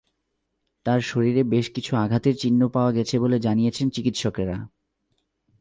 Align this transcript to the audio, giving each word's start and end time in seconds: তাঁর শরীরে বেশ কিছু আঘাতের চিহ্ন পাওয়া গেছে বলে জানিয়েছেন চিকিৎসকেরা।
তাঁর 0.85 0.99
শরীরে 1.01 1.43
বেশ 1.43 1.65
কিছু 1.69 1.91
আঘাতের 1.95 2.35
চিহ্ন 2.37 2.61
পাওয়া 2.67 2.91
গেছে 2.91 3.15
বলে 3.19 3.39
জানিয়েছেন 3.39 3.89
চিকিৎসকেরা। 3.89 4.57